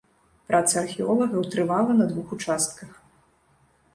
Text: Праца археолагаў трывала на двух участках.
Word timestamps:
Праца 0.51 0.73
археолагаў 0.85 1.43
трывала 1.55 1.91
на 1.99 2.05
двух 2.13 2.27
участках. 2.39 2.89